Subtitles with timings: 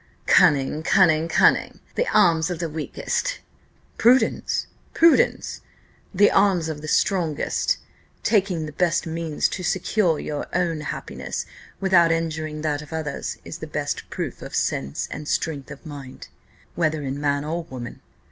[0.25, 0.81] "Cunning!
[0.81, 1.27] cunning!
[1.27, 1.79] cunning!
[1.93, 3.37] the arms of the weakest."
[3.99, 4.65] "Prudence!
[4.95, 5.61] prudence!
[6.11, 7.77] the arms of the strongest.
[8.23, 11.45] Taking the best means to secure our own happiness
[11.79, 16.29] without injuring that of others is the best proof of sense and strength of mind,
[16.73, 18.01] whether in man or woman.